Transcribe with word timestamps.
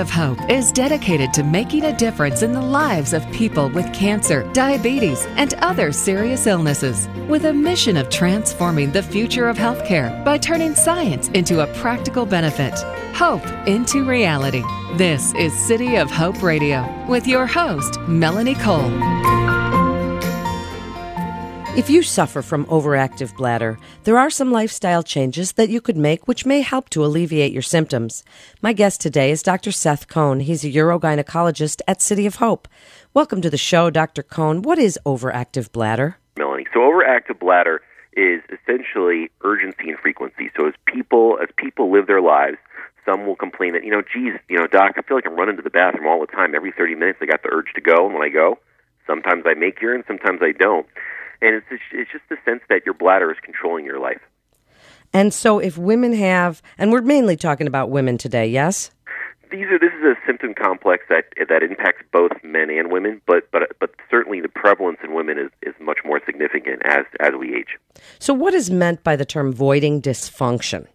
of 0.00 0.10
Hope 0.10 0.38
is 0.50 0.72
dedicated 0.72 1.32
to 1.34 1.44
making 1.44 1.84
a 1.84 1.96
difference 1.96 2.42
in 2.42 2.52
the 2.52 2.60
lives 2.60 3.12
of 3.12 3.30
people 3.30 3.68
with 3.68 3.92
cancer, 3.92 4.42
diabetes, 4.52 5.26
and 5.36 5.54
other 5.54 5.92
serious 5.92 6.46
illnesses, 6.46 7.08
with 7.28 7.44
a 7.44 7.52
mission 7.52 7.96
of 7.96 8.08
transforming 8.08 8.90
the 8.90 9.02
future 9.02 9.48
of 9.48 9.56
healthcare 9.56 10.24
by 10.24 10.38
turning 10.38 10.74
science 10.74 11.28
into 11.28 11.60
a 11.60 11.72
practical 11.74 12.26
benefit. 12.26 12.74
Hope 13.14 13.46
into 13.68 14.04
reality. 14.04 14.64
This 14.94 15.32
is 15.34 15.52
City 15.52 15.96
of 15.96 16.10
Hope 16.10 16.42
Radio 16.42 16.84
with 17.06 17.28
your 17.28 17.46
host, 17.46 18.00
Melanie 18.08 18.56
Cole. 18.56 19.39
If 21.80 21.88
you 21.88 22.02
suffer 22.02 22.42
from 22.42 22.66
overactive 22.66 23.34
bladder, 23.38 23.78
there 24.04 24.18
are 24.18 24.28
some 24.28 24.52
lifestyle 24.52 25.02
changes 25.02 25.52
that 25.52 25.70
you 25.70 25.80
could 25.80 25.96
make 25.96 26.28
which 26.28 26.44
may 26.44 26.60
help 26.60 26.90
to 26.90 27.02
alleviate 27.02 27.52
your 27.54 27.62
symptoms. 27.62 28.22
My 28.60 28.74
guest 28.74 29.00
today 29.00 29.30
is 29.30 29.42
Dr. 29.42 29.72
Seth 29.72 30.06
Cohn. 30.06 30.40
He's 30.40 30.62
a 30.62 30.70
urogynecologist 30.70 31.80
at 31.88 32.02
City 32.02 32.26
of 32.26 32.34
Hope. 32.34 32.68
Welcome 33.14 33.40
to 33.40 33.48
the 33.48 33.56
show, 33.56 33.88
Dr. 33.88 34.22
Cohn. 34.22 34.60
What 34.60 34.78
is 34.78 34.98
overactive 35.06 35.72
bladder? 35.72 36.18
Melanie. 36.36 36.66
So 36.74 36.80
overactive 36.80 37.40
bladder 37.40 37.80
is 38.12 38.42
essentially 38.52 39.30
urgency 39.40 39.88
and 39.88 39.98
frequency. 39.98 40.50
So 40.58 40.68
as 40.68 40.74
people 40.84 41.38
as 41.42 41.48
people 41.56 41.90
live 41.90 42.06
their 42.06 42.20
lives, 42.20 42.58
some 43.06 43.26
will 43.26 43.36
complain 43.36 43.72
that, 43.72 43.84
you 43.84 43.90
know, 43.90 44.02
geez, 44.02 44.34
you 44.50 44.58
know, 44.58 44.66
doc, 44.66 44.96
I 44.98 45.00
feel 45.00 45.16
like 45.16 45.24
I'm 45.24 45.34
running 45.34 45.56
to 45.56 45.62
the 45.62 45.70
bathroom 45.70 46.06
all 46.06 46.20
the 46.20 46.26
time. 46.26 46.54
Every 46.54 46.72
30 46.72 46.96
minutes 46.96 47.20
I 47.22 47.24
got 47.24 47.42
the 47.42 47.48
urge 47.50 47.72
to 47.74 47.80
go, 47.80 48.04
and 48.04 48.12
when 48.12 48.22
I 48.22 48.28
go, 48.28 48.58
sometimes 49.06 49.44
I 49.46 49.54
make 49.54 49.80
urine, 49.80 50.04
sometimes 50.06 50.40
I 50.42 50.52
don't 50.52 50.86
and 51.42 51.56
it's 51.56 51.66
it's 51.92 52.10
just 52.10 52.24
the 52.28 52.36
sense 52.44 52.62
that 52.68 52.84
your 52.84 52.94
bladder 52.94 53.30
is 53.30 53.38
controlling 53.42 53.84
your 53.84 53.98
life. 53.98 54.20
And 55.12 55.34
so, 55.34 55.58
if 55.58 55.76
women 55.76 56.12
have, 56.12 56.62
and 56.78 56.92
we're 56.92 57.02
mainly 57.02 57.36
talking 57.36 57.66
about 57.66 57.90
women 57.90 58.16
today, 58.16 58.46
yes. 58.46 58.90
These 59.50 59.66
are 59.66 59.78
this 59.80 59.92
is 59.98 60.04
a 60.04 60.14
symptom 60.24 60.54
complex 60.54 61.04
that 61.08 61.24
that 61.48 61.64
impacts 61.64 62.04
both 62.12 62.30
men 62.44 62.70
and 62.70 62.92
women, 62.92 63.20
but 63.26 63.50
but 63.50 63.62
but 63.80 63.90
certainly 64.08 64.40
the 64.40 64.48
prevalence 64.48 64.98
in 65.02 65.12
women 65.12 65.38
is, 65.38 65.50
is 65.62 65.74
much 65.80 65.98
more 66.04 66.20
significant 66.24 66.82
as 66.84 67.04
as 67.18 67.32
we 67.38 67.56
age. 67.56 67.76
So, 68.20 68.32
what 68.32 68.54
is 68.54 68.70
meant 68.70 69.02
by 69.02 69.16
the 69.16 69.24
term 69.24 69.52
voiding 69.52 70.00
dysfunction? 70.00 70.86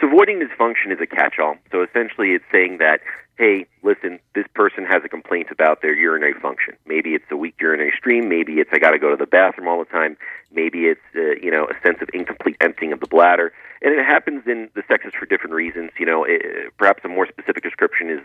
So, 0.00 0.08
voiding 0.08 0.40
dysfunction 0.40 0.90
is 0.90 0.98
a 1.02 1.06
catch-all. 1.06 1.56
So, 1.70 1.82
essentially, 1.82 2.30
it's 2.30 2.44
saying 2.50 2.78
that 2.78 3.00
hey, 3.38 3.66
listen, 3.82 4.18
this 4.34 4.46
person 4.54 4.84
has 4.86 5.02
a 5.04 5.08
complaint 5.08 5.48
about 5.50 5.82
their 5.82 5.94
urinary 5.94 6.34
function. 6.34 6.74
Maybe 6.86 7.10
it's 7.10 7.24
a 7.30 7.36
weak 7.36 7.54
urinary 7.60 7.92
stream. 7.96 8.28
Maybe 8.28 8.54
it's 8.54 8.70
I 8.72 8.78
got 8.78 8.92
to 8.92 8.98
go 8.98 9.10
to 9.10 9.16
the 9.16 9.26
bathroom 9.26 9.68
all 9.68 9.78
the 9.78 9.90
time. 9.90 10.16
Maybe 10.50 10.86
it's 10.86 11.00
uh, 11.14 11.36
you 11.42 11.50
know 11.50 11.66
a 11.66 11.74
sense 11.86 11.98
of 12.00 12.08
incomplete 12.12 12.56
emptying 12.60 12.92
of 12.92 13.00
the 13.00 13.06
bladder, 13.06 13.52
and 13.82 13.94
it 13.94 14.04
happens 14.04 14.44
in 14.46 14.70
the 14.74 14.82
sexes 14.88 15.12
for 15.18 15.26
different 15.26 15.54
reasons. 15.54 15.90
You 15.98 16.06
know, 16.06 16.24
it, 16.24 16.76
perhaps 16.78 17.04
a 17.04 17.08
more 17.08 17.26
specific 17.26 17.62
description 17.62 18.10
is 18.10 18.20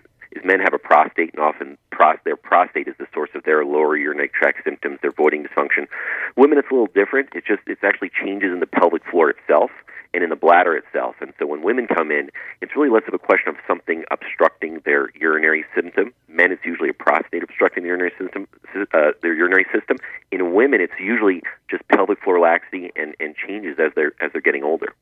men 0.45 0.59
have 0.59 0.73
a 0.73 0.79
prostate, 0.79 1.33
and 1.33 1.43
often 1.43 1.77
pros- 1.91 2.19
their 2.25 2.35
prostate 2.35 2.87
is 2.87 2.95
the 2.97 3.07
source 3.13 3.29
of 3.35 3.43
their 3.43 3.65
lower 3.65 3.97
urinary 3.97 4.29
tract 4.29 4.63
symptoms, 4.63 4.99
their 5.01 5.11
voiding 5.11 5.43
dysfunction. 5.43 5.87
Women, 6.35 6.57
it's 6.57 6.69
a 6.71 6.73
little 6.73 6.91
different. 6.93 7.29
It's 7.33 7.47
just 7.47 7.61
it's 7.67 7.83
actually 7.83 8.11
changes 8.11 8.51
in 8.51 8.59
the 8.59 8.67
pelvic 8.67 9.03
floor 9.09 9.29
itself 9.29 9.71
and 10.13 10.23
in 10.23 10.29
the 10.29 10.35
bladder 10.35 10.75
itself. 10.75 11.15
And 11.21 11.33
so 11.39 11.45
when 11.45 11.61
women 11.61 11.87
come 11.87 12.11
in, 12.11 12.29
it's 12.61 12.75
really 12.75 12.89
less 12.89 13.03
of 13.07 13.13
a 13.13 13.19
question 13.19 13.49
of 13.49 13.55
something 13.65 14.03
obstructing 14.11 14.81
their 14.85 15.09
urinary 15.15 15.63
system. 15.73 16.13
Men, 16.27 16.51
it's 16.51 16.65
usually 16.65 16.89
a 16.89 16.93
prostate 16.93 17.43
obstructing 17.43 17.83
the 17.83 17.87
urinary 17.87 18.11
system, 18.19 18.47
uh, 18.93 19.11
their 19.21 19.33
urinary 19.33 19.65
system. 19.73 19.97
In 20.31 20.53
women, 20.53 20.81
it's 20.81 20.99
usually 20.99 21.41
just 21.69 21.87
pelvic 21.87 22.21
floor 22.21 22.39
laxity 22.39 22.91
and, 22.95 23.15
and 23.19 23.35
changes 23.35 23.77
as 23.79 23.91
they're 23.95 24.13
as 24.21 24.31
they're 24.31 24.41
getting 24.41 24.63
older. 24.63 24.93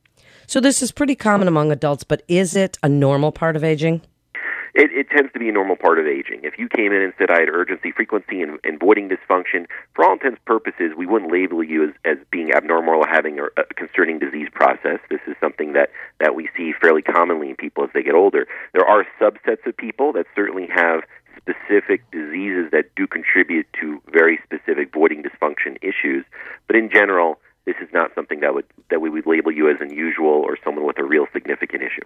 So 0.45 0.59
this 0.59 0.81
is 0.81 0.91
pretty 0.91 1.15
common 1.15 1.47
among 1.47 1.71
adults, 1.71 2.03
but 2.03 2.23
is 2.27 2.55
it 2.55 2.77
a 2.83 2.89
normal 2.89 3.31
part 3.31 3.55
of 3.55 3.63
aging? 3.63 4.01
It, 4.73 4.91
it 4.91 5.09
tends 5.09 5.31
to 5.33 5.39
be 5.39 5.49
a 5.49 5.51
normal 5.51 5.75
part 5.75 5.99
of 5.99 6.05
aging. 6.05 6.41
If 6.43 6.57
you 6.57 6.69
came 6.69 6.91
in 6.91 7.01
and 7.01 7.13
said 7.17 7.29
I 7.29 7.39
had 7.41 7.49
urgency, 7.49 7.91
frequency, 7.91 8.41
and, 8.41 8.59
and 8.63 8.79
voiding 8.79 9.09
dysfunction, 9.09 9.65
for 9.93 10.05
all 10.05 10.13
intents 10.13 10.37
and 10.37 10.45
purposes, 10.45 10.91
we 10.97 11.05
wouldn't 11.05 11.31
label 11.31 11.63
you 11.63 11.83
as, 11.83 11.93
as 12.05 12.17
being 12.31 12.53
abnormal 12.53 12.95
or 12.95 13.07
having 13.07 13.39
a, 13.39 13.45
a 13.57 13.65
concerning 13.75 14.19
disease 14.19 14.49
process. 14.53 14.99
This 15.09 15.21
is 15.27 15.35
something 15.39 15.73
that, 15.73 15.91
that 16.19 16.35
we 16.35 16.49
see 16.55 16.73
fairly 16.79 17.01
commonly 17.01 17.49
in 17.49 17.55
people 17.55 17.83
as 17.83 17.89
they 17.93 18.03
get 18.03 18.15
older. 18.15 18.47
There 18.73 18.85
are 18.85 19.05
subsets 19.19 19.65
of 19.65 19.75
people 19.77 20.13
that 20.13 20.25
certainly 20.35 20.67
have 20.73 21.01
specific 21.37 22.09
diseases 22.11 22.69
that 22.71 22.93
do 22.95 23.07
contribute 23.07 23.65
to 23.79 24.01
very 24.11 24.39
specific 24.43 24.93
voiding 24.93 25.23
dysfunction 25.23 25.77
issues, 25.81 26.25
but 26.67 26.75
in 26.75 26.89
general, 26.91 27.39
this 27.65 27.75
is 27.81 27.89
not 27.93 28.11
something 28.15 28.39
that 28.39 28.53
would 28.53 28.65
that 28.89 28.99
we 28.99 29.09
would 29.09 29.27
label 29.27 29.51
you 29.51 29.69
as 29.69 29.77
unusual 29.79 30.29
or 30.29 30.57
someone 30.63 30.85
with 30.85 30.97
a 30.97 31.03
real 31.03 31.27
significant 31.31 31.83
issue. 31.83 32.01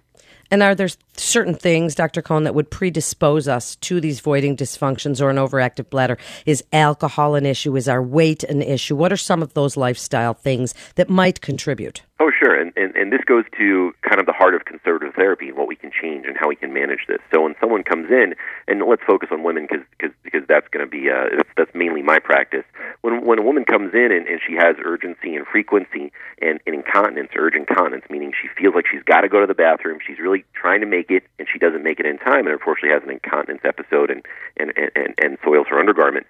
And 0.52 0.62
are 0.62 0.76
there 0.76 0.90
certain 1.18 1.56
things, 1.56 1.96
Dr. 1.96 2.22
Cohn, 2.22 2.44
that 2.44 2.54
would 2.54 2.70
predispose 2.70 3.48
us 3.48 3.76
to 3.78 4.00
these 4.00 4.20
voiding 4.20 4.56
dysfunctions 4.56 5.22
or 5.22 5.30
an 5.30 5.38
overactive 5.38 5.90
bladder? 5.90 6.18
Is 6.46 6.64
alcohol 6.72 7.36
an 7.36 7.46
issue? 7.46 7.76
Is 7.76 7.90
our 7.90 8.04
weight 8.04 8.44
an 8.44 8.62
issue? 8.62 8.96
What 8.96 9.12
are 9.12 9.18
some 9.18 9.42
of 9.42 9.54
those 9.54 9.78
lifestyle 9.78 10.34
things 10.34 10.76
that 10.96 11.10
might 11.10 11.42
contribute? 11.42 12.04
Oh, 12.20 12.32
sure. 12.40 12.60
And, 12.60 12.72
and, 12.78 12.96
and 12.96 13.12
this 13.12 13.22
goes 13.26 13.44
to 13.58 13.92
kind 14.02 14.20
of 14.20 14.26
the 14.26 14.32
heart 14.32 14.56
of 14.56 14.66
conservative 14.66 15.14
therapy 15.14 15.50
and 15.50 15.58
what 15.58 15.68
we 15.68 15.76
can 15.76 15.92
change 15.92 16.26
and 16.26 16.38
how 16.38 16.48
we 16.48 16.56
can 16.56 16.72
manage 16.72 17.02
this. 17.08 17.20
So 17.34 17.42
when 17.42 17.56
someone 17.60 17.84
comes 17.84 18.10
in, 18.12 18.36
and 18.68 18.82
let's 18.88 19.02
focus 19.06 19.30
on 19.32 19.44
women 19.44 19.68
because 19.70 19.86
cause, 20.00 20.12
because 20.24 20.44
that's 20.48 20.68
going 20.70 20.86
to 20.86 20.90
be, 20.90 21.10
uh, 21.10 21.44
that's 21.58 21.74
mainly 21.74 22.02
my 22.02 22.20
practice. 22.20 22.64
When, 23.02 23.26
when 23.26 23.40
a 23.40 23.42
woman 23.42 23.66
comes 23.66 23.94
in 23.94 24.12
and, 24.12 24.28
and 24.28 24.40
she 24.40 24.54
has 24.56 24.78
urgency 24.86 25.36
and 25.36 25.46
frequency 25.46 26.14
and, 26.42 26.60
and 26.66 26.76
incontinence, 26.76 27.30
urge 27.36 27.56
incontinence, 27.56 28.06
meaning 28.10 28.32
she 28.32 28.48
feels 28.56 28.76
like 28.76 28.86
she's 28.90 29.04
got 29.04 29.22
to 29.22 29.30
go 29.30 29.42
to 29.42 29.48
the 29.48 29.54
bathroom, 29.54 30.00
she's 30.14 30.24
really 30.24 30.46
trying 30.54 30.82
to 30.82 30.86
make 30.86 31.10
it, 31.10 31.24
and 31.40 31.48
she 31.52 31.60
doesn't 31.60 31.84
make 31.84 32.00
it 32.00 32.06
in 32.06 32.18
time, 32.18 32.46
and 32.46 32.50
unfortunately 32.50 32.90
has 32.90 33.04
an 33.04 33.12
incontinence 33.12 33.62
episode 33.64 34.10
and, 34.10 34.24
and, 34.58 34.74
and, 34.96 35.14
and 35.18 35.38
soils 35.44 35.68
her 35.70 35.80
undergarment. 35.80 36.26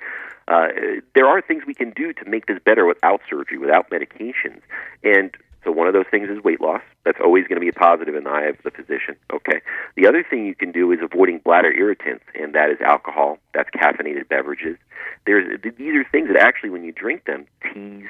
Uh, 0.47 0.67
there 1.15 1.27
are 1.27 1.41
things 1.41 1.63
we 1.65 1.73
can 1.73 1.91
do 1.91 2.13
to 2.13 2.25
make 2.25 2.47
this 2.47 2.59
better 2.63 2.85
without 2.85 3.21
surgery, 3.29 3.57
without 3.57 3.89
medications. 3.89 4.61
And 5.03 5.31
so 5.63 5.71
one 5.71 5.87
of 5.87 5.93
those 5.93 6.05
things 6.11 6.29
is 6.29 6.43
weight 6.43 6.59
loss. 6.59 6.81
That's 7.05 7.19
always 7.23 7.47
going 7.47 7.55
to 7.55 7.61
be 7.61 7.69
a 7.69 7.73
positive 7.73 8.15
in 8.15 8.25
the 8.25 8.29
eye 8.29 8.47
of 8.47 8.57
the 8.63 8.71
physician. 8.71 9.15
Okay. 9.31 9.61
The 9.95 10.05
other 10.07 10.23
thing 10.29 10.45
you 10.45 10.55
can 10.55 10.71
do 10.73 10.91
is 10.91 10.99
avoiding 11.01 11.39
bladder 11.39 11.71
irritants, 11.71 12.25
and 12.35 12.53
that 12.55 12.69
is 12.69 12.81
alcohol. 12.81 13.37
That's 13.53 13.69
caffeinated 13.69 14.27
beverages. 14.27 14.77
There's 15.25 15.61
these 15.61 15.95
are 15.95 16.03
things 16.11 16.27
that 16.27 16.41
actually, 16.41 16.71
when 16.71 16.83
you 16.83 16.91
drink 16.91 17.23
them, 17.23 17.45
teas, 17.73 18.07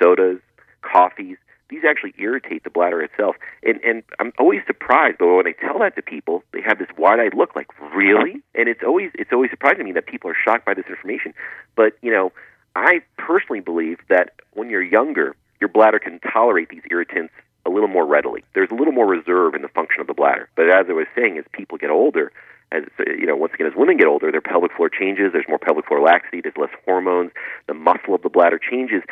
sodas, 0.00 0.40
coffees, 0.80 1.36
these 1.70 1.82
actually 1.88 2.14
irritate 2.18 2.64
the 2.64 2.70
bladder 2.70 3.02
itself. 3.02 3.36
And 3.62 3.80
and 3.82 4.02
I'm 4.18 4.32
always 4.38 4.60
surprised, 4.66 5.18
but 5.18 5.26
when 5.26 5.46
I 5.46 5.52
tell 5.52 5.78
that 5.80 5.96
to 5.96 6.02
people, 6.02 6.42
they 6.52 6.60
have 6.62 6.78
this 6.78 6.88
wide-eyed 6.98 7.34
look, 7.34 7.56
like 7.56 7.68
really. 7.94 8.42
And 8.54 8.68
it's 8.68 8.82
always 8.84 9.10
it's 9.14 9.32
always 9.32 9.50
surprising 9.50 9.78
to 9.78 9.84
me 9.84 9.92
that 9.92 10.06
people 10.06 10.30
are 10.30 10.36
shocked 10.44 10.64
by 10.64 10.74
this 10.74 10.86
information. 10.88 11.34
But 11.76 11.96
you 12.02 12.10
know, 12.10 12.32
I 12.76 13.00
personally 13.18 13.60
believe 13.60 13.98
that 14.08 14.34
when 14.52 14.70
you're 14.70 14.82
younger 14.82 15.36
your 15.64 15.68
bladder 15.68 15.98
can 15.98 16.20
tolerate 16.20 16.68
these 16.68 16.82
irritants 16.90 17.32
a 17.64 17.70
little 17.70 17.88
more 17.88 18.04
readily. 18.04 18.44
There's 18.54 18.68
a 18.70 18.74
little 18.74 18.92
more 18.92 19.06
reserve 19.06 19.54
in 19.54 19.62
the 19.62 19.68
function 19.68 20.02
of 20.02 20.06
the 20.06 20.12
bladder. 20.12 20.48
But 20.56 20.68
as 20.68 20.86
I 20.90 20.92
was 20.92 21.06
saying, 21.16 21.38
as 21.38 21.44
people 21.52 21.78
get 21.78 21.88
older, 21.88 22.32
as 22.70 22.84
you 22.98 23.24
know, 23.26 23.36
once 23.36 23.54
again, 23.54 23.66
as 23.66 23.72
women 23.74 23.96
get 23.96 24.06
older, 24.06 24.30
their 24.30 24.42
pelvic 24.42 24.72
floor 24.76 24.90
changes. 24.90 25.32
There's 25.32 25.48
more 25.48 25.58
pelvic 25.58 25.86
floor 25.86 26.02
laxity. 26.02 26.42
There's 26.42 26.56
less 26.58 26.74
hormones. 26.84 27.30
The 27.66 27.72
muscle 27.72 28.14
of 28.14 28.20
the 28.20 28.28
bladder 28.28 28.58
changes, 28.58 29.02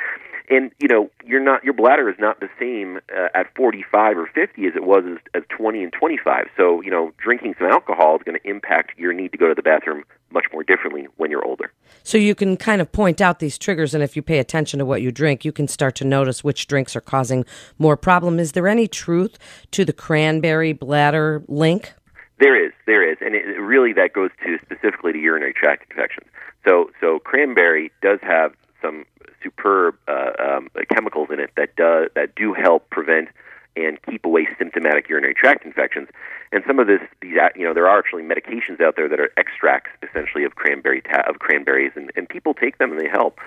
and 0.52 0.70
you 0.78 0.88
know, 0.88 1.10
you're 1.24 1.42
not 1.42 1.64
your 1.64 1.72
bladder 1.72 2.08
is 2.08 2.16
not 2.18 2.40
the 2.40 2.48
same 2.58 3.00
uh, 3.14 3.28
at 3.34 3.54
45 3.56 4.18
or 4.18 4.26
50 4.26 4.66
as 4.66 4.76
it 4.76 4.84
was 4.84 5.04
as, 5.10 5.18
as 5.34 5.42
20 5.48 5.82
and 5.82 5.92
25. 5.92 6.48
So 6.56 6.80
you 6.82 6.90
know, 6.90 7.12
drinking 7.16 7.54
some 7.58 7.68
alcohol 7.68 8.16
is 8.16 8.22
going 8.22 8.38
to 8.38 8.48
impact 8.48 8.98
your 8.98 9.12
need 9.12 9.32
to 9.32 9.38
go 9.38 9.48
to 9.48 9.54
the 9.54 9.62
bathroom 9.62 10.04
much 10.30 10.46
more 10.52 10.62
differently 10.62 11.06
when 11.16 11.30
you're 11.30 11.44
older. 11.44 11.72
So 12.02 12.18
you 12.18 12.34
can 12.34 12.56
kind 12.56 12.80
of 12.80 12.90
point 12.90 13.20
out 13.20 13.38
these 13.38 13.58
triggers, 13.58 13.94
and 13.94 14.02
if 14.02 14.16
you 14.16 14.22
pay 14.22 14.38
attention 14.38 14.78
to 14.78 14.84
what 14.84 15.02
you 15.02 15.10
drink, 15.12 15.44
you 15.44 15.52
can 15.52 15.68
start 15.68 15.94
to 15.96 16.04
notice 16.04 16.42
which 16.42 16.66
drinks 16.66 16.96
are 16.96 17.00
causing 17.00 17.44
more 17.78 17.96
problem. 17.96 18.38
Is 18.38 18.52
there 18.52 18.68
any 18.68 18.88
truth 18.88 19.38
to 19.72 19.84
the 19.84 19.92
cranberry 19.92 20.72
bladder 20.72 21.42
link? 21.48 21.92
There 22.38 22.62
is, 22.62 22.72
there 22.86 23.08
is, 23.08 23.18
and 23.20 23.34
it, 23.34 23.60
really 23.60 23.92
that 23.92 24.14
goes 24.14 24.30
to 24.44 24.58
specifically 24.64 25.12
to 25.12 25.18
urinary 25.18 25.52
tract 25.52 25.90
infections. 25.90 26.26
So, 26.66 26.90
so 27.00 27.18
cranberry 27.20 27.92
does 28.02 28.18
have 28.22 28.52
some 28.82 29.04
superb 29.42 29.96
uh, 30.08 30.32
um, 30.38 30.68
chemicals 30.92 31.28
in 31.32 31.40
it 31.40 31.50
that 31.56 31.74
do, 31.76 32.08
that 32.14 32.34
do 32.34 32.52
help 32.52 32.90
prevent 32.90 33.28
and 33.74 33.98
keep 34.02 34.24
away 34.26 34.46
symptomatic 34.58 35.08
urinary 35.08 35.34
tract 35.34 35.64
infections. 35.64 36.08
And 36.52 36.62
some 36.66 36.78
of 36.78 36.86
this, 36.86 37.00
these, 37.22 37.38
you 37.56 37.64
know, 37.64 37.72
there 37.72 37.88
are 37.88 37.98
actually 37.98 38.22
medications 38.22 38.80
out 38.82 38.96
there 38.96 39.08
that 39.08 39.18
are 39.18 39.30
extracts 39.38 39.90
essentially 40.02 40.44
of 40.44 40.56
cranberry 40.56 41.00
ta- 41.00 41.24
of 41.26 41.38
cranberries, 41.38 41.92
and, 41.96 42.10
and 42.14 42.28
people 42.28 42.52
take 42.52 42.76
them 42.76 42.92
and 42.92 43.00
they 43.00 43.08
help. 43.08 43.38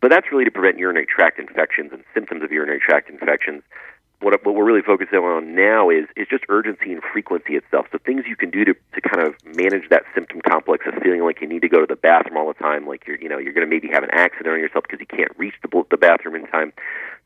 But 0.00 0.10
that's 0.10 0.30
really 0.30 0.44
to 0.44 0.50
prevent 0.50 0.78
urinary 0.78 1.06
tract 1.06 1.38
infections 1.40 1.90
and 1.92 2.04
symptoms 2.14 2.42
of 2.44 2.52
urinary 2.52 2.80
tract 2.80 3.10
infections. 3.10 3.62
What, 4.22 4.44
what 4.46 4.54
we're 4.54 4.64
really 4.64 4.82
focusing 4.82 5.18
on 5.18 5.54
now 5.54 5.90
is 5.90 6.06
is 6.16 6.26
just 6.30 6.44
urgency 6.48 6.92
and 6.92 7.02
frequency 7.12 7.54
itself. 7.54 7.86
So 7.92 7.98
things 7.98 8.24
you 8.26 8.36
can 8.36 8.50
do 8.50 8.64
to, 8.64 8.74
to 8.74 9.00
kind 9.00 9.26
of 9.26 9.34
manage 9.44 9.88
that 9.90 10.04
symptom 10.14 10.40
complex 10.48 10.86
of 10.86 10.94
feeling 11.02 11.22
like 11.22 11.40
you 11.40 11.48
need 11.48 11.62
to 11.62 11.68
go 11.68 11.80
to 11.80 11.86
the 11.86 11.96
bathroom 11.96 12.36
all 12.36 12.46
the 12.46 12.54
time, 12.54 12.86
like 12.86 13.06
you're 13.06 13.18
you 13.18 13.28
know 13.28 13.38
you're 13.38 13.52
going 13.52 13.66
to 13.66 13.70
maybe 13.70 13.88
have 13.88 14.02
an 14.02 14.10
accident 14.12 14.54
on 14.54 14.60
yourself 14.60 14.84
because 14.88 15.00
you 15.00 15.06
can't 15.06 15.32
reach 15.36 15.54
the, 15.62 15.84
the 15.90 15.96
bathroom 15.96 16.36
in 16.36 16.46
time. 16.46 16.72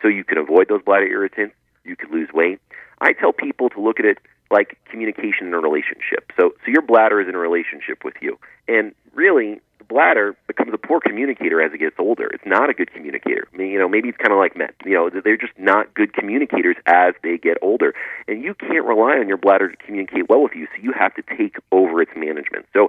So 0.03 0.09
you 0.09 0.25
can 0.25 0.39
avoid 0.39 0.69
those 0.69 0.83
bladder 0.83 1.07
irritants 1.07 1.55
you 1.87 1.97
could 1.97 2.11
lose 2.11 2.29
weight. 2.35 2.61
I 3.01 3.13
tell 3.13 3.33
people 3.33 3.71
to 3.71 3.81
look 3.81 4.01
at 4.01 4.07
it 4.07 4.19
like 4.51 4.79
communication 4.91 5.49
in 5.49 5.55
a 5.55 5.59
relationship. 5.61 6.33
So, 6.39 6.55
so 6.65 6.71
your 6.71 6.83
bladder 6.83 7.21
is 7.21 7.29
in 7.29 7.35
a 7.35 7.39
relationship 7.39 8.05
with 8.05 8.15
you, 8.21 8.39
and 8.69 8.95
really, 9.15 9.61
bladder 9.89 10.37
becomes 10.47 10.73
a 10.73 10.79
poor 10.79 11.01
communicator 11.01 11.63
as 11.63 11.73
it 11.73 11.79
gets 11.79 11.97
older. 11.99 12.27
It's 12.33 12.47
not 12.47 12.71
a 12.71 12.75
good 12.75 12.93
communicator. 12.93 13.49
I 13.53 13.57
mean, 13.57 13.69
you 13.69 13.79
know, 13.79 13.89
maybe 13.89 14.09
it's 14.09 14.19
kind 14.19 14.33
of 14.33 14.39
like 14.39 14.57
men. 14.57 14.73
You 14.85 14.95
know, 14.95 15.11
they're 15.11 15.37
just 15.37 15.59
not 15.59 15.95
good 15.95 16.13
communicators 16.13 16.77
as 16.87 17.15
they 17.23 17.39
get 17.39 17.59
older, 17.63 17.95
and 18.29 18.43
you 18.43 18.55
can't 18.55 18.85
rely 18.85 19.19
on 19.19 19.29
your 19.29 19.37
bladder 19.37 19.71
to 19.71 19.77
communicate 19.77 20.29
well 20.29 20.43
with 20.43 20.55
you. 20.55 20.67
So 20.75 20.83
you 20.83 20.93
have 20.93 21.15
to 21.15 21.23
take 21.37 21.57
over 21.73 22.03
its 22.03 22.13
management. 22.17 22.67
So, 22.73 22.89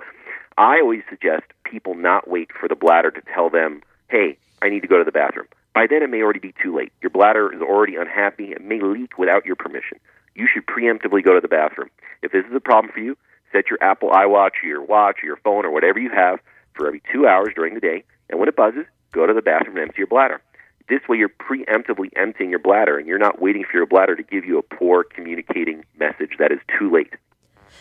I 0.57 0.79
always 0.81 1.03
suggest 1.07 1.43
people 1.63 1.93
not 1.93 2.27
wait 2.27 2.49
for 2.51 2.67
the 2.67 2.75
bladder 2.75 3.11
to 3.11 3.21
tell 3.33 3.49
them, 3.49 3.83
"Hey, 4.07 4.37
I 4.61 4.69
need 4.69 4.81
to 4.81 4.87
go 4.87 4.97
to 4.97 5.03
the 5.03 5.11
bathroom." 5.11 5.47
By 5.73 5.85
then, 5.85 6.01
it 6.01 6.09
may 6.09 6.23
already 6.23 6.39
be 6.39 6.55
too 6.63 6.75
late. 6.75 6.91
Your 6.99 7.11
bladder 7.11 7.53
is 7.53 7.61
already 7.61 7.95
unhappy. 7.95 8.53
It 8.53 8.61
may 8.61 8.79
leak 8.79 9.19
without 9.19 9.45
your 9.45 9.55
permission 9.55 9.99
you 10.37 10.47
should 10.51 10.65
preemptively 10.65 11.25
go 11.25 11.33
to 11.33 11.41
the 11.41 11.47
bathroom. 11.47 11.89
If 12.21 12.31
this 12.31 12.45
is 12.45 12.55
a 12.55 12.61
problem 12.61 12.93
for 12.93 12.99
you, 12.99 13.17
set 13.51 13.69
your 13.69 13.79
Apple 13.81 14.11
iWatch 14.11 14.63
or 14.63 14.67
your 14.67 14.83
watch 14.83 15.17
or 15.23 15.25
your 15.25 15.37
phone 15.37 15.65
or 15.65 15.71
whatever 15.71 15.99
you 15.99 16.11
have 16.11 16.39
for 16.77 16.87
every 16.87 17.01
two 17.11 17.27
hours 17.27 17.53
during 17.55 17.73
the 17.73 17.79
day, 17.79 18.03
and 18.29 18.39
when 18.39 18.47
it 18.47 18.55
buzzes, 18.55 18.85
go 19.11 19.25
to 19.25 19.33
the 19.33 19.41
bathroom 19.41 19.77
and 19.77 19.87
empty 19.87 19.99
your 19.99 20.07
bladder. 20.07 20.41
This 20.89 21.01
way, 21.09 21.17
you're 21.17 21.29
preemptively 21.29 22.09
emptying 22.15 22.49
your 22.49 22.59
bladder, 22.59 22.97
and 22.97 23.07
you're 23.07 23.17
not 23.17 23.41
waiting 23.41 23.65
for 23.69 23.77
your 23.77 23.85
bladder 23.85 24.15
to 24.15 24.23
give 24.23 24.45
you 24.45 24.57
a 24.57 24.61
poor 24.61 25.03
communicating 25.03 25.83
message 25.99 26.37
that 26.39 26.51
is 26.51 26.59
too 26.79 26.89
late. 26.89 27.13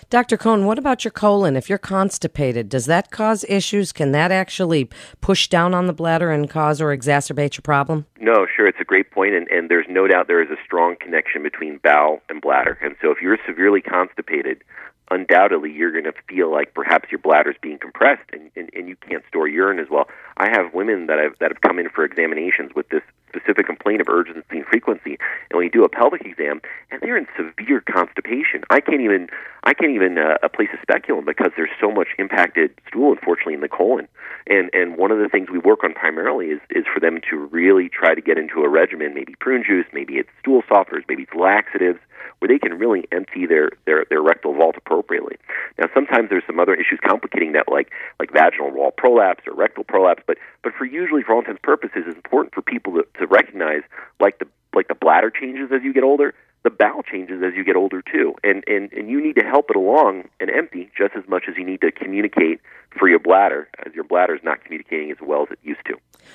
Dr. 0.09 0.37
Cohn, 0.37 0.67
what 0.67 0.79
about 0.79 1.05
your 1.05 1.11
colon? 1.11 1.57
If 1.57 1.69
you're 1.69 1.79
constipated, 1.79 2.69
does 2.69 2.87
that 2.87 3.11
cause 3.11 3.45
issues? 3.49 3.93
Can 3.93 4.13
that 4.13 4.31
actually 4.31 4.89
push 5.21 5.49
down 5.49 5.75
on 5.75 5.87
the 5.87 5.93
bladder 5.93 6.31
and 6.31 6.49
cause 6.49 6.81
or 6.81 6.97
exacerbate 6.97 7.57
your 7.57 7.63
problem? 7.63 8.07
No, 8.21 8.47
sure. 8.55 8.69
It's 8.69 8.81
a 8.81 8.85
great 8.85 9.11
point, 9.11 9.35
and, 9.35 9.49
and 9.49 9.69
there's 9.69 9.87
no 9.89 10.07
doubt 10.07 10.29
there 10.29 10.43
is 10.43 10.51
a 10.51 10.63
strong 10.65 10.97
connection 11.01 11.43
between 11.43 11.79
bowel 11.83 12.21
and 12.29 12.41
bladder. 12.41 12.79
And 12.83 12.95
so 13.01 13.11
if 13.11 13.19
you're 13.21 13.39
severely 13.47 13.81
constipated, 13.81 14.63
undoubtedly 15.11 15.73
you're 15.73 15.93
going 15.93 16.05
to 16.05 16.13
feel 16.29 16.51
like 16.51 16.75
perhaps 16.75 17.11
your 17.11 17.19
bladder 17.19 17.51
is 17.51 17.57
being 17.61 17.79
compressed 17.79 18.29
and, 18.33 18.51
and, 18.57 18.71
and 18.75 18.89
you 18.89 18.97
can't 18.97 19.23
store 19.29 19.49
urine 19.49 19.79
as 19.79 19.89
well. 19.91 20.09
I 20.37 20.49
have 20.51 20.75
women 20.75 21.07
that 21.07 21.19
have 21.19 21.39
that 21.41 21.51
have 21.51 21.61
come 21.61 21.79
in 21.79 21.89
for 21.89 22.05
examinations 22.05 22.73
with 22.75 22.89
this 22.89 23.03
specific 23.29 23.67
complaint 23.67 24.01
of 24.01 24.09
urgency 24.09 24.59
and 24.59 24.67
frequency, 24.67 25.19
and 25.51 25.57
when 25.57 25.65
you 25.65 25.71
do 25.71 25.85
a 25.85 25.89
pelvic 25.89 26.25
exam, 26.25 26.61
and 26.91 27.01
they're 27.01 27.17
in 27.17 27.27
severe 27.37 27.81
constipation. 27.81 28.63
I 28.71 28.81
can't 28.81 29.01
even 29.01 29.29
I 29.65 29.75
can't 29.75 29.93
even 29.93 30.19
uh, 30.19 30.49
place 30.49 30.69
a 30.73 30.81
speculum 30.81 31.25
because 31.25 31.51
there's 31.57 31.71
so 31.81 31.91
much 31.91 32.09
impacted 32.19 32.73
stool, 32.89 33.13
unfortunately, 33.13 33.55
in 33.55 33.61
the 33.61 33.69
colon. 33.69 34.09
And 34.47 34.71
and 34.73 34.97
one 34.97 35.11
of 35.11 35.19
the 35.19 35.29
things 35.29 35.49
we 35.51 35.59
work 35.59 35.85
on 35.85 35.93
primarily 35.93 36.47
is 36.47 36.61
is 36.71 36.85
for 36.93 37.01
them 37.01 37.21
to 37.31 37.37
really 37.37 37.89
try 37.89 38.15
to 38.15 38.21
get 38.21 38.39
into 38.39 38.63
a 38.63 38.69
regimen, 38.69 39.15
maybe 39.15 39.35
prune 39.41 39.65
juice, 39.67 39.87
maybe 39.93 40.15
it's 40.15 40.31
stool 40.41 40.63
softeners, 40.71 41.05
maybe 41.09 41.25
it's 41.25 41.35
laxatives 41.35 41.99
where 42.39 42.49
they 42.49 42.59
can 42.59 42.79
really 42.79 43.07
empty 43.13 43.47
their, 43.47 43.71
their, 43.85 44.05
their 44.09 44.23
rectal 44.23 44.55
vault 44.55 44.77
appropriately. 44.77 45.37
Now, 45.79 45.87
sometimes 45.95 46.31
there's 46.31 46.47
some 46.47 46.61
other 46.61 46.75
issues 46.75 46.99
complicating 47.05 47.53
that, 47.53 47.69
like 47.69 47.93
like 48.19 48.33
vaginal 48.33 48.71
wall 48.71 48.91
prolapse 48.91 49.45
or 49.47 49.55
rectal 49.55 49.85
prolapse. 49.85 50.23
But 50.27 50.39
but 50.63 50.73
for 50.75 50.85
usually, 50.85 51.23
for 51.23 51.33
all 51.33 51.41
intents 51.41 51.59
and 51.59 51.63
purposes, 51.63 52.05
it's 52.07 52.17
important 52.17 52.55
for 52.55 52.63
people 52.63 52.95
to, 52.95 53.07
to 53.19 53.27
recognize, 53.27 53.83
like 54.21 54.39
the 54.39 54.47
like 54.75 54.89
the 54.89 54.95
bladder 54.95 55.31
changes 55.31 55.71
as 55.73 55.83
you 55.83 55.93
get 55.93 56.05
older, 56.05 56.35
the 56.67 56.71
bowel 56.71 57.05
changes 57.05 57.43
as 57.47 57.55
you 57.57 57.63
get 57.63 57.77
older 57.77 58.03
too, 58.03 58.35
and 58.43 58.65
and 58.67 58.93
and 58.93 59.09
you 59.09 59.23
need 59.23 59.37
to 59.37 59.45
help 59.45 59.71
it 59.71 59.77
along 59.77 60.25
and 60.41 60.51
empty 60.51 60.91
just 60.99 61.15
as 61.17 61.23
much 61.29 61.45
as 61.49 61.55
you 61.57 61.65
need 61.65 61.81
to 61.81 61.93
communicate 61.93 62.61
for 62.99 63.09
your 63.09 63.21
bladder, 63.21 63.69
as 63.87 63.95
your 63.95 64.03
bladder 64.03 64.35
is 64.35 64.41
not 64.43 64.65
communicating 64.65 65.13
as 65.13 65.19
well 65.23 65.43
as 65.43 65.49
it 65.53 65.61
used 65.63 65.85
to. 65.87 65.95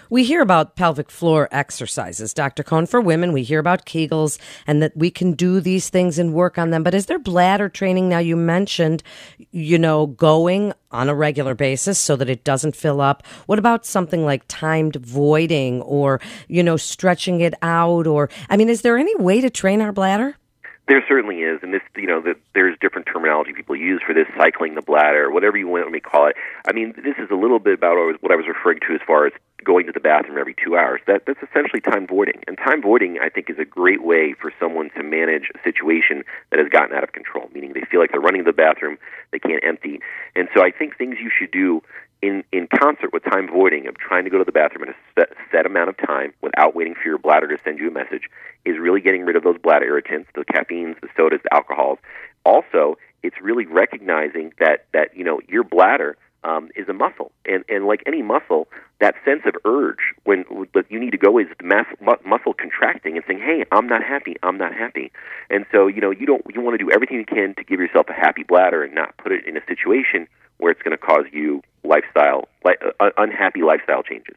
We 0.09 0.23
hear 0.23 0.41
about 0.41 0.77
pelvic 0.77 1.11
floor 1.11 1.49
exercises, 1.51 2.33
Dr. 2.33 2.63
Cohn. 2.63 2.85
For 2.85 3.01
women, 3.01 3.33
we 3.33 3.43
hear 3.43 3.59
about 3.59 3.85
Kegels 3.85 4.39
and 4.65 4.81
that 4.81 4.95
we 4.95 5.11
can 5.11 5.33
do 5.33 5.59
these 5.59 5.89
things 5.89 6.17
and 6.17 6.33
work 6.33 6.57
on 6.57 6.69
them. 6.69 6.81
But 6.81 6.93
is 6.93 7.07
there 7.07 7.19
bladder 7.19 7.67
training? 7.67 8.07
Now, 8.07 8.19
you 8.19 8.37
mentioned, 8.37 9.03
you 9.51 9.77
know, 9.77 10.07
going 10.07 10.71
on 10.91 11.09
a 11.09 11.15
regular 11.15 11.55
basis 11.55 11.97
so 11.99 12.15
that 12.15 12.29
it 12.29 12.43
doesn't 12.43 12.75
fill 12.75 13.01
up. 13.01 13.23
What 13.45 13.59
about 13.59 13.85
something 13.85 14.25
like 14.25 14.43
timed 14.47 14.95
voiding 14.97 15.81
or, 15.81 16.19
you 16.47 16.63
know, 16.63 16.77
stretching 16.77 17.41
it 17.41 17.53
out? 17.61 18.07
Or, 18.07 18.29
I 18.49 18.57
mean, 18.57 18.69
is 18.69 18.81
there 18.81 18.97
any 18.97 19.15
way 19.15 19.41
to 19.41 19.49
train 19.49 19.81
our 19.81 19.91
bladder? 19.91 20.37
There 20.87 21.03
certainly 21.07 21.37
is, 21.37 21.59
and 21.61 21.73
this, 21.73 21.81
you 21.95 22.07
know, 22.07 22.21
that 22.21 22.37
there's 22.53 22.77
different 22.81 23.07
terminology 23.07 23.53
people 23.53 23.75
use 23.75 24.01
for 24.05 24.13
this, 24.13 24.27
cycling 24.35 24.75
the 24.75 24.81
bladder, 24.81 25.31
whatever 25.31 25.55
you 25.55 25.67
want 25.67 25.93
to 25.93 25.99
call 26.01 26.27
it. 26.27 26.35
I 26.65 26.73
mean, 26.73 26.93
this 26.97 27.15
is 27.17 27.29
a 27.31 27.35
little 27.35 27.59
bit 27.59 27.75
about 27.75 27.95
what 28.21 28.31
I 28.31 28.35
was 28.35 28.45
referring 28.47 28.79
to 28.87 28.95
as 28.95 28.99
far 29.05 29.27
as 29.27 29.33
going 29.63 29.85
to 29.85 29.91
the 29.91 29.99
bathroom 29.99 30.37
every 30.39 30.55
two 30.55 30.75
hours. 30.75 30.99
That 31.05 31.23
that's 31.27 31.39
essentially 31.41 31.81
time 31.81 32.07
voiding, 32.07 32.43
and 32.47 32.57
time 32.57 32.81
voiding, 32.81 33.19
I 33.21 33.29
think, 33.29 33.49
is 33.49 33.59
a 33.59 33.63
great 33.63 34.03
way 34.03 34.33
for 34.33 34.51
someone 34.59 34.89
to 34.97 35.03
manage 35.03 35.51
a 35.53 35.63
situation 35.63 36.23
that 36.49 36.59
has 36.59 36.67
gotten 36.67 36.95
out 36.95 37.03
of 37.03 37.13
control. 37.13 37.47
Meaning, 37.53 37.73
they 37.73 37.85
feel 37.89 37.99
like 37.99 38.11
they're 38.11 38.19
running 38.19 38.43
to 38.43 38.49
the 38.49 38.57
bathroom, 38.57 38.97
they 39.31 39.39
can't 39.39 39.63
empty, 39.63 40.01
and 40.35 40.49
so 40.53 40.63
I 40.63 40.71
think 40.71 40.97
things 40.97 41.17
you 41.21 41.29
should 41.29 41.51
do 41.51 41.83
in, 42.21 42.43
in 42.51 42.67
concert 42.67 43.11
with 43.13 43.23
time 43.23 43.47
voiding 43.47 43.87
of 43.87 43.97
trying 43.97 44.23
to 44.23 44.29
go 44.29 44.37
to 44.37 44.43
the 44.43 44.51
bathroom 44.51 44.83
in 44.83 44.89
a 44.89 44.95
set, 45.15 45.29
set 45.51 45.65
amount 45.65 45.89
of 45.89 45.97
time 45.97 46.33
without 46.41 46.75
waiting 46.75 46.93
for 46.93 47.07
your 47.07 47.17
bladder 47.17 47.47
to 47.47 47.57
send 47.63 47.79
you 47.79 47.87
a 47.87 47.91
message 47.91 48.29
is 48.65 48.77
really 48.77 49.01
getting 49.01 49.25
rid 49.25 49.35
of 49.35 49.43
those 49.43 49.57
bladder 49.57 49.85
irritants, 49.85 50.29
the 50.35 50.45
caffeines, 50.45 50.95
the 51.01 51.07
sodas, 51.17 51.39
the 51.43 51.53
alcohols. 51.53 51.97
Also, 52.45 52.97
it's 53.23 53.35
really 53.41 53.65
recognizing 53.65 54.51
that 54.59 54.85
that 54.93 55.15
you 55.15 55.23
know 55.23 55.41
your 55.47 55.63
bladder 55.63 56.17
um, 56.43 56.69
is 56.75 56.89
a 56.89 56.93
muscle, 56.93 57.31
and 57.45 57.63
and 57.69 57.85
like 57.85 58.01
any 58.05 58.21
muscle, 58.21 58.67
that 58.99 59.15
sense 59.23 59.41
of 59.45 59.55
urge 59.65 60.13
when 60.23 60.43
you 60.89 60.99
need 60.99 61.11
to 61.11 61.17
go 61.17 61.37
is 61.37 61.47
the 61.59 61.65
mass, 61.65 61.85
mu- 61.99 62.15
muscle 62.25 62.53
contracting 62.53 63.15
and 63.15 63.23
saying, 63.27 63.39
"Hey, 63.39 63.63
I'm 63.71 63.87
not 63.87 64.03
happy. 64.03 64.35
I'm 64.41 64.57
not 64.57 64.73
happy." 64.73 65.11
And 65.49 65.65
so 65.71 65.87
you 65.87 66.01
know 66.01 66.09
you 66.09 66.25
don't 66.25 66.43
you 66.53 66.61
want 66.61 66.79
to 66.79 66.83
do 66.83 66.91
everything 66.91 67.17
you 67.17 67.25
can 67.25 67.53
to 67.55 67.63
give 67.63 67.79
yourself 67.79 68.07
a 68.09 68.13
happy 68.13 68.43
bladder 68.43 68.83
and 68.83 68.93
not 68.93 69.15
put 69.17 69.31
it 69.31 69.45
in 69.45 69.55
a 69.55 69.65
situation 69.67 70.27
where 70.57 70.71
it's 70.71 70.81
going 70.81 70.97
to 70.97 71.03
cause 71.03 71.25
you 71.31 71.61
lifestyle, 71.83 72.47
li- 72.65 72.75
uh, 72.99 73.09
unhappy 73.17 73.61
lifestyle 73.61 74.03
changes. 74.03 74.35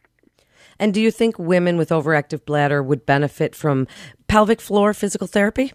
And 0.79 0.93
do 0.93 1.01
you 1.01 1.11
think 1.11 1.39
women 1.39 1.77
with 1.77 1.91
overactive 1.91 2.45
bladder 2.45 2.83
would 2.83 3.07
benefit 3.07 3.55
from 3.55 3.87
pelvic 4.27 4.61
floor 4.61 4.93
physical 4.93 5.27
therapy? 5.27 5.73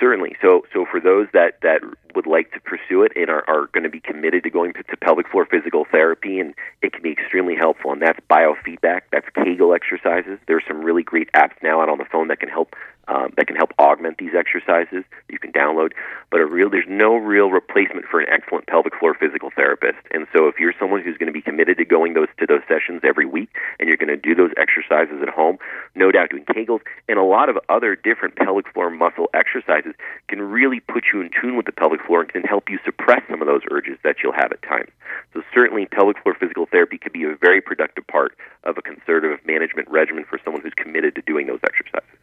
Certainly. 0.00 0.36
So, 0.42 0.62
so 0.72 0.86
for 0.90 1.00
those 1.00 1.28
that 1.32 1.60
that 1.62 1.82
would 2.14 2.26
like 2.26 2.52
to 2.52 2.60
pursue 2.60 3.02
it 3.02 3.12
and 3.16 3.30
are, 3.30 3.44
are 3.48 3.66
going 3.72 3.84
to 3.84 3.90
be 3.90 4.00
committed 4.00 4.44
to 4.44 4.50
going 4.50 4.72
to, 4.74 4.84
pelvic 5.00 5.28
floor 5.28 5.46
physical 5.46 5.86
therapy, 5.90 6.38
and 6.38 6.54
it 6.82 6.92
can 6.92 7.02
be 7.02 7.10
extremely 7.10 7.56
helpful. 7.56 7.92
And 7.92 8.02
that's 8.02 8.18
biofeedback. 8.28 9.02
That's 9.10 9.26
Kegel 9.34 9.72
exercises. 9.72 10.38
There's 10.46 10.62
some 10.68 10.82
really 10.82 11.02
great 11.02 11.32
apps 11.32 11.54
now 11.62 11.80
out 11.80 11.88
on 11.88 11.98
the 11.98 12.04
phone 12.04 12.28
that 12.28 12.38
can 12.38 12.48
help 12.48 12.74
um, 13.10 13.32
that 13.36 13.48
can 13.48 13.56
help 13.56 13.72
augment 13.78 14.18
these 14.18 14.34
exercises 14.38 15.04
you 15.28 15.38
can 15.38 15.50
download. 15.50 15.92
But 16.30 16.40
a 16.40 16.46
real, 16.46 16.70
there's 16.70 16.86
no 16.88 17.16
real 17.16 17.50
replacement 17.50 18.06
for 18.06 18.20
an 18.20 18.26
excellent 18.30 18.68
pelvic 18.68 18.94
floor 18.98 19.14
physical 19.18 19.50
therapist. 19.50 19.98
And 20.12 20.28
so, 20.32 20.46
if 20.46 20.60
you're 20.60 20.74
someone 20.78 21.02
who's 21.02 21.18
going 21.18 21.26
to 21.26 21.32
be 21.32 21.42
committed 21.42 21.78
to 21.78 21.84
going 21.84 22.14
those 22.14 22.28
to 22.38 22.46
those 22.46 22.62
sessions 22.68 23.00
every 23.02 23.26
week, 23.26 23.50
and 23.78 23.88
you're 23.88 23.96
going 23.96 24.14
to 24.14 24.16
do 24.16 24.34
those 24.34 24.52
exercises 24.56 25.18
at 25.22 25.28
home, 25.28 25.58
no 25.96 26.12
doubt 26.12 26.30
doing 26.30 26.44
Kegels 26.44 26.80
and 27.08 27.18
a 27.18 27.24
lot 27.24 27.48
of 27.48 27.58
other 27.68 27.96
different 27.96 28.36
pelvic 28.36 28.72
floor 28.72 28.90
muscle 28.90 29.28
exercises 29.34 29.94
can 30.28 30.40
really 30.40 30.78
put 30.80 31.04
you 31.12 31.20
in 31.20 31.30
tune 31.40 31.56
with 31.56 31.66
the 31.66 31.72
pelvic 31.72 31.99
floor 32.06 32.22
and 32.22 32.28
can 32.30 32.42
help 32.42 32.68
you 32.68 32.78
suppress 32.84 33.22
some 33.30 33.40
of 33.40 33.46
those 33.46 33.62
urges 33.70 33.98
that 34.04 34.16
you'll 34.22 34.32
have 34.32 34.52
at 34.52 34.62
times. 34.62 34.90
So 35.34 35.42
certainly, 35.54 35.86
pelvic 35.86 36.22
floor 36.22 36.34
physical 36.38 36.66
therapy 36.66 36.98
could 36.98 37.12
be 37.12 37.24
a 37.24 37.36
very 37.36 37.60
productive 37.60 38.06
part 38.06 38.36
of 38.64 38.78
a 38.78 38.82
conservative 38.82 39.38
management 39.46 39.88
regimen 39.90 40.24
for 40.28 40.38
someone 40.44 40.62
who's 40.62 40.74
committed 40.76 41.14
to 41.16 41.22
doing 41.22 41.46
those 41.46 41.60
exercises. 41.64 42.18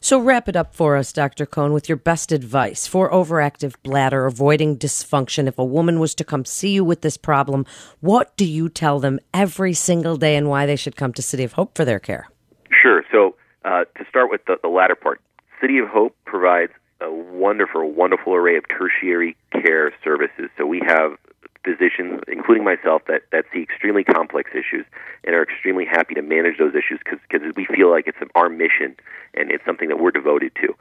So, 0.00 0.20
wrap 0.20 0.48
it 0.48 0.56
up 0.56 0.74
for 0.74 0.96
us, 0.96 1.12
Dr. 1.12 1.46
Cohn, 1.46 1.72
with 1.72 1.88
your 1.88 1.96
best 1.96 2.32
advice 2.32 2.86
for 2.86 3.10
overactive 3.10 3.74
bladder, 3.82 4.26
avoiding 4.26 4.76
dysfunction. 4.76 5.46
If 5.46 5.58
a 5.58 5.64
woman 5.64 6.00
was 6.00 6.14
to 6.16 6.24
come 6.24 6.44
see 6.44 6.72
you 6.72 6.84
with 6.84 7.00
this 7.00 7.16
problem, 7.16 7.66
what 8.00 8.36
do 8.36 8.44
you 8.44 8.68
tell 8.68 8.98
them 8.98 9.20
every 9.32 9.72
single 9.72 10.16
day 10.16 10.36
and 10.36 10.48
why 10.48 10.66
they 10.66 10.76
should 10.76 10.96
come 10.96 11.12
to 11.14 11.22
City 11.22 11.44
of 11.44 11.54
Hope 11.54 11.76
for 11.76 11.84
their 11.84 11.98
care? 11.98 12.28
Sure. 12.70 13.04
So, 13.10 13.36
uh, 13.64 13.84
to 13.96 14.04
start 14.08 14.30
with 14.30 14.44
the, 14.46 14.56
the 14.62 14.68
latter 14.68 14.94
part, 14.94 15.20
City 15.60 15.78
of 15.78 15.88
Hope 15.88 16.16
provides 16.24 16.72
a 17.00 17.10
wonderful, 17.10 17.90
wonderful 17.90 18.34
array 18.34 18.56
of 18.56 18.64
tertiary 18.68 19.36
care 19.52 19.92
services. 20.04 20.50
So, 20.56 20.66
we 20.66 20.80
have 20.86 21.16
physicians, 21.64 22.20
including 22.28 22.64
myself, 22.64 23.02
that, 23.08 23.22
that 23.32 23.44
see 23.52 23.62
extremely 23.62 24.04
complex 24.04 24.50
issues 24.52 24.86
and 25.24 25.34
are 25.34 25.42
extremely 25.42 25.84
happy 25.84 26.14
to 26.14 26.22
manage 26.22 26.58
those 26.58 26.74
issues 26.74 27.00
because 27.04 27.42
we 27.56 27.66
feel 27.66 27.90
like 27.90 28.06
it's 28.06 28.18
our 28.34 28.48
mission 28.48 28.96
and 29.34 29.50
it's 29.50 29.64
something 29.64 29.88
that 29.88 30.00
we're 30.00 30.10
devoted 30.10 30.52
to. 30.56 30.74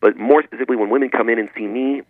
But 0.00 0.16
more 0.16 0.42
specifically, 0.42 0.76
when 0.76 0.90
women 0.90 1.08
come 1.10 1.28
in 1.28 1.38
and 1.38 1.48
see 1.56 1.66
me, 1.66 2.02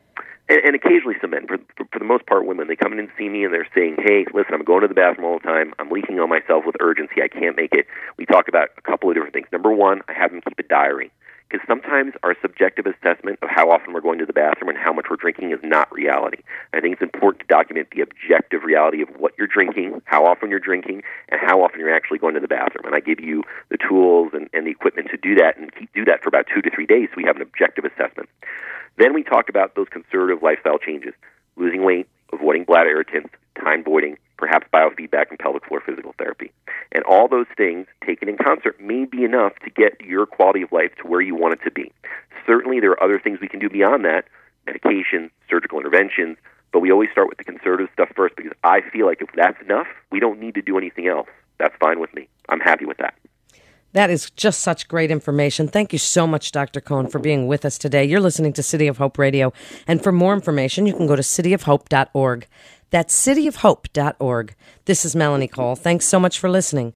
and, 0.48 0.60
and 0.64 0.74
occasionally 0.74 1.14
some 1.20 1.30
men, 1.30 1.46
for, 1.46 1.58
for, 1.76 1.86
for 1.92 1.98
the 1.98 2.04
most 2.04 2.26
part, 2.26 2.46
women, 2.46 2.68
they 2.68 2.76
come 2.76 2.92
in 2.92 2.98
and 2.98 3.08
see 3.18 3.28
me 3.28 3.44
and 3.44 3.54
they're 3.54 3.68
saying, 3.74 3.96
"Hey, 3.98 4.26
listen, 4.34 4.54
I'm 4.54 4.64
going 4.64 4.82
to 4.82 4.88
the 4.88 4.94
bathroom 4.94 5.26
all 5.26 5.38
the 5.38 5.46
time. 5.46 5.72
I'm 5.78 5.90
leaking 5.90 6.18
on 6.20 6.28
myself 6.28 6.64
with 6.66 6.76
urgency. 6.80 7.22
I 7.22 7.28
can't 7.28 7.56
make 7.56 7.72
it." 7.72 7.86
We 8.16 8.26
talk 8.26 8.48
about 8.48 8.68
a 8.76 8.80
couple 8.82 9.08
of 9.10 9.16
different 9.16 9.34
things. 9.34 9.48
Number 9.50 9.72
one, 9.72 10.02
I 10.08 10.12
have 10.12 10.30
them 10.30 10.40
keep 10.42 10.58
a 10.58 10.62
diary 10.62 11.10
because 11.48 11.64
sometimes 11.68 12.14
our 12.22 12.34
subjective 12.42 12.86
assessment 12.86 13.38
of 13.42 13.48
how 13.48 13.70
often 13.70 13.92
we're 13.92 14.00
going 14.00 14.18
to 14.18 14.26
the 14.26 14.32
bathroom 14.32 14.68
and 14.68 14.78
how 14.78 14.92
much 14.92 15.06
we're 15.08 15.16
drinking 15.16 15.52
is 15.52 15.60
not 15.62 15.90
reality. 15.92 16.42
I 16.72 16.80
think 16.80 16.94
it's 16.94 17.02
important 17.02 17.40
to 17.40 17.46
document 17.46 17.88
the 17.94 18.02
objective 18.02 18.64
reality 18.64 19.02
of 19.02 19.08
what 19.16 19.32
you're 19.38 19.46
drinking, 19.46 20.02
how 20.06 20.26
often 20.26 20.50
you're 20.50 20.58
drinking, 20.58 21.02
and 21.28 21.40
how 21.40 21.62
often 21.62 21.78
you're 21.78 21.94
actually 21.94 22.18
going 22.18 22.34
to 22.34 22.40
the 22.40 22.48
bathroom. 22.48 22.84
And 22.84 22.94
I 22.94 23.00
give 23.00 23.20
you 23.20 23.44
the 23.68 23.78
tools 23.78 24.30
and, 24.32 24.48
and 24.52 24.66
the 24.66 24.70
equipment 24.70 25.08
to 25.10 25.16
do 25.16 25.34
that 25.36 25.56
and 25.56 25.72
keep, 25.74 25.92
do 25.94 26.04
that 26.06 26.22
for 26.22 26.28
about 26.28 26.46
two 26.52 26.62
to 26.62 26.70
three 26.74 26.86
days 26.86 27.08
so 27.10 27.14
we 27.16 27.24
have 27.24 27.36
an 27.36 27.42
objective 27.42 27.84
assessment. 27.84 28.28
Then 28.98 29.14
we 29.14 29.22
talk 29.22 29.48
about 29.48 29.76
those 29.76 29.88
conservative 29.90 30.42
lifestyle 30.42 30.78
changes 30.78 31.14
losing 31.56 31.84
weight, 31.84 32.08
avoiding 32.32 32.64
bladder 32.64 32.90
irritants, 32.90 33.30
time 33.58 33.82
voiding, 33.82 34.18
perhaps 34.36 34.66
biofeedback 34.72 35.30
and 35.30 35.38
pelvic 35.38 35.64
floor 35.66 35.80
physical 35.80 36.14
therapy. 36.18 36.52
And 36.92 37.04
all 37.04 37.28
those 37.28 37.46
things 37.56 37.86
taken 38.04 38.28
in 38.28 38.36
concert 38.36 38.80
may 38.80 39.04
be 39.04 39.24
enough 39.24 39.52
to 39.64 39.70
get 39.70 40.00
your 40.00 40.26
quality 40.26 40.62
of 40.62 40.72
life 40.72 40.92
to 41.02 41.08
where 41.08 41.20
you 41.20 41.34
want 41.34 41.54
it 41.54 41.64
to 41.64 41.70
be. 41.70 41.92
Certainly, 42.46 42.80
there 42.80 42.90
are 42.92 43.02
other 43.02 43.18
things 43.18 43.40
we 43.40 43.48
can 43.48 43.60
do 43.60 43.68
beyond 43.68 44.04
that 44.04 44.26
medication, 44.66 45.30
surgical 45.48 45.78
interventions, 45.78 46.36
but 46.72 46.80
we 46.80 46.90
always 46.90 47.10
start 47.10 47.28
with 47.28 47.38
the 47.38 47.44
conservative 47.44 47.88
stuff 47.92 48.08
first 48.14 48.36
because 48.36 48.52
I 48.64 48.80
feel 48.92 49.06
like 49.06 49.20
if 49.20 49.28
that's 49.34 49.60
enough, 49.62 49.86
we 50.10 50.20
don't 50.20 50.40
need 50.40 50.54
to 50.54 50.62
do 50.62 50.76
anything 50.76 51.06
else. 51.06 51.28
That's 51.58 51.74
fine 51.80 52.00
with 52.00 52.12
me. 52.14 52.28
I'm 52.48 52.60
happy 52.60 52.84
with 52.84 52.98
that. 52.98 53.14
That 53.92 54.10
is 54.10 54.28
just 54.30 54.60
such 54.60 54.88
great 54.88 55.10
information. 55.10 55.68
Thank 55.68 55.92
you 55.92 55.98
so 55.98 56.26
much, 56.26 56.52
Dr. 56.52 56.82
Cohen, 56.82 57.06
for 57.06 57.18
being 57.18 57.46
with 57.46 57.64
us 57.64 57.78
today. 57.78 58.04
You're 58.04 58.20
listening 58.20 58.52
to 58.54 58.62
City 58.62 58.88
of 58.88 58.98
Hope 58.98 59.16
Radio. 59.16 59.54
And 59.86 60.02
for 60.02 60.12
more 60.12 60.34
information, 60.34 60.84
you 60.84 60.92
can 60.92 61.06
go 61.06 61.16
to 61.16 61.22
cityofhope.org. 61.22 62.46
That's 62.90 63.14
cityofhope.org. 63.26 64.54
This 64.84 65.04
is 65.04 65.16
Melanie 65.16 65.48
Cole. 65.48 65.76
Thanks 65.76 66.06
so 66.06 66.20
much 66.20 66.38
for 66.38 66.48
listening. 66.48 66.94